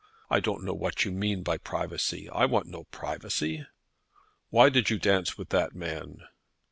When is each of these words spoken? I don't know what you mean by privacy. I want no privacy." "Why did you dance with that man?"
I 0.31 0.39
don't 0.39 0.63
know 0.63 0.73
what 0.73 1.05
you 1.05 1.11
mean 1.11 1.43
by 1.43 1.59
privacy. 1.59 2.27
I 2.27 2.45
want 2.45 2.65
no 2.65 2.85
privacy." 2.85 3.67
"Why 4.49 4.69
did 4.69 4.89
you 4.89 4.97
dance 4.97 5.37
with 5.37 5.49
that 5.49 5.75
man?" 5.75 6.21